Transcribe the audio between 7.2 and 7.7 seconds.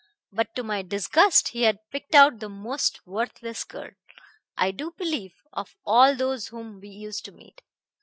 to meet.